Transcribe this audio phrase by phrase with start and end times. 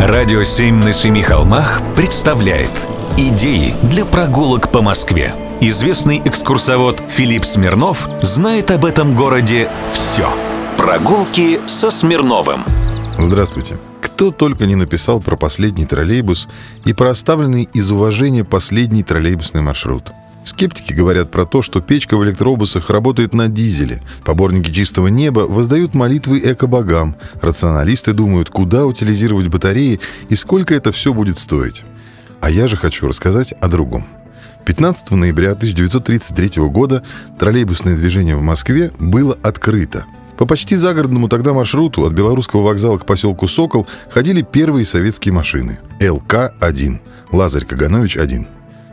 [0.00, 2.70] Радио «Семь на семи холмах» представляет
[3.18, 5.34] Идеи для прогулок по Москве.
[5.60, 10.26] Известный экскурсовод Филипп Смирнов знает об этом городе все.
[10.78, 12.62] Прогулки со Смирновым.
[13.18, 13.78] Здравствуйте.
[14.00, 16.48] Кто только не написал про последний троллейбус
[16.86, 20.12] и про оставленный из уважения последний троллейбусный маршрут.
[20.44, 24.02] Скептики говорят про то, что печка в электробусах работает на дизеле.
[24.24, 27.16] Поборники чистого неба воздают молитвы эко-богам.
[27.42, 31.84] Рационалисты думают, куда утилизировать батареи и сколько это все будет стоить.
[32.40, 34.04] А я же хочу рассказать о другом.
[34.64, 37.02] 15 ноября 1933 года
[37.38, 40.06] троллейбусное движение в Москве было открыто.
[40.38, 45.78] По почти загородному тогда маршруту от Белорусского вокзала к поселку Сокол ходили первые советские машины.
[46.00, 46.98] ЛК-1.
[47.30, 48.46] Лазарь Каганович-1.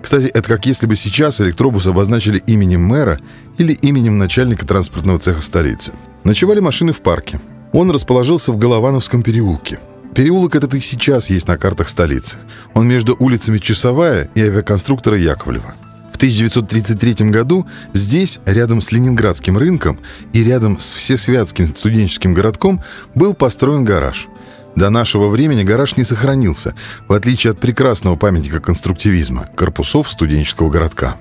[0.00, 3.18] Кстати, это как если бы сейчас электробус обозначили именем мэра
[3.58, 5.92] или именем начальника транспортного цеха столицы.
[6.24, 7.40] Ночевали машины в парке.
[7.72, 9.80] Он расположился в Головановском переулке.
[10.14, 12.38] Переулок этот и сейчас есть на картах столицы.
[12.74, 15.74] Он между улицами Часовая и авиаконструктора Яковлева.
[16.12, 20.00] В 1933 году здесь, рядом с Ленинградским рынком
[20.32, 22.82] и рядом с Всесвятским студенческим городком,
[23.14, 24.28] был построен гараж–
[24.76, 26.74] до нашего времени гараж не сохранился,
[27.08, 31.16] в отличие от прекрасного памятника конструктивизма– корпусов студенческого городка.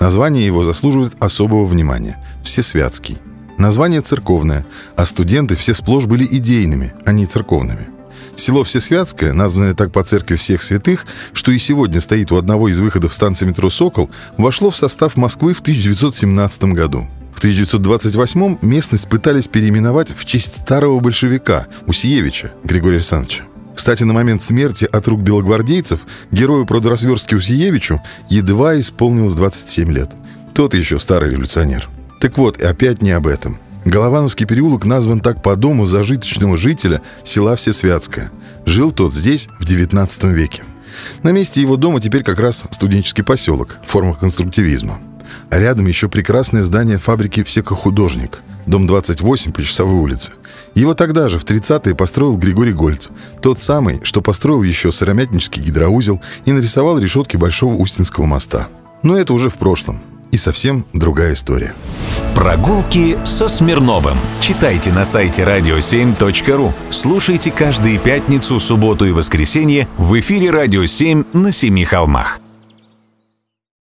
[0.00, 3.18] Название его заслуживает особого внимания– Всесвятский.
[3.58, 4.64] Название церковное,
[4.96, 7.88] а студенты все сплошь были идейными, а не церковными.
[8.36, 12.78] Село Всесвятское, названное так по церкви всех святых, что и сегодня стоит у одного из
[12.78, 17.08] выходов станции метро «Сокол», вошло в состав Москвы в 1917 году.
[17.38, 23.44] В 1928 местность пытались переименовать в честь старого большевика Усиевича Григория Александровича.
[23.76, 26.00] Кстати, на момент смерти от рук белогвардейцев
[26.32, 30.10] герою продразверстки Усиевичу едва исполнилось 27 лет.
[30.52, 31.88] Тот еще старый революционер.
[32.20, 33.60] Так вот, и опять не об этом.
[33.84, 38.32] Головановский переулок назван так по дому зажиточного жителя села Всесвятское.
[38.66, 40.64] Жил тот здесь в 19 веке.
[41.22, 44.98] На месте его дома теперь как раз студенческий поселок, форма конструктивизма.
[45.50, 50.32] А рядом еще прекрасное здание фабрики «Всекохудожник», дом 28 по Часовой улице.
[50.74, 53.08] Его тогда же, в 30-е, построил Григорий Гольц.
[53.42, 58.68] Тот самый, что построил еще Сыромятнический гидроузел и нарисовал решетки Большого Устинского моста.
[59.02, 60.00] Но это уже в прошлом.
[60.30, 61.74] И совсем другая история.
[62.34, 64.18] Прогулки со Смирновым.
[64.40, 66.72] Читайте на сайте radio7.ru.
[66.90, 72.40] Слушайте каждые пятницу, субботу и воскресенье в эфире «Радио 7» на Семи холмах.